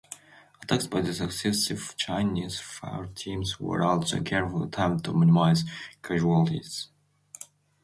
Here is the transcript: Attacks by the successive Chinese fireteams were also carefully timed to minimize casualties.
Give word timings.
Attacks 0.63 0.87
by 0.87 1.01
the 1.01 1.13
successive 1.13 1.93
Chinese 1.95 2.59
fireteams 2.59 3.59
were 3.59 3.83
also 3.83 4.19
carefully 4.23 4.67
timed 4.67 5.03
to 5.03 5.13
minimize 5.13 5.63
casualties. 6.01 6.87